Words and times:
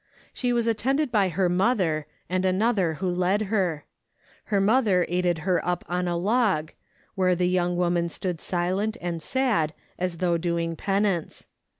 She 0.33 0.51
was 0.51 0.65
attended 0.65 1.11
by 1.11 1.29
her 1.29 1.47
mother, 1.47 2.07
and 2.27 2.43
another 2.43 2.95
who 2.95 3.07
led 3.07 3.43
her. 3.53 3.85
Her 4.45 4.59
mother 4.59 5.05
aided 5.07 5.37
her 5.45 5.63
up 5.63 5.83
on 5.87 6.07
a 6.07 6.17
log, 6.17 6.71
where 7.13 7.35
the 7.35 7.47
young 7.47 7.77
woman 7.77 8.09
stood 8.09 8.41
silent 8.41 8.97
and 8.99 9.21
sad 9.21 9.75
as 9.99 10.17
though 10.17 10.39
doing 10.39 10.75
penance. 10.75 11.45